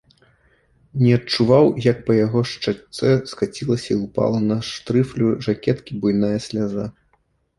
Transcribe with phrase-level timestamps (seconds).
[1.01, 6.83] Не адчуваў, як па яго шчацэ скацілася і ўпала на штрыфлю жакеткі буйная сляза.